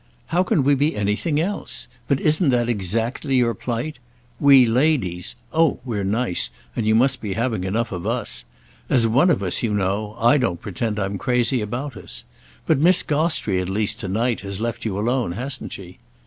[0.33, 1.87] "How can we be anything else?
[2.07, 3.99] But isn't that exactly your plight?
[4.39, 8.43] 'We ladies'—oh we're nice, and you must be having enough of us!
[8.89, 12.23] As one of us, you know, I don't pretend I'm crazy about us.
[12.65, 15.99] But Miss Gostrey at least to night has left you alone, hasn't she?"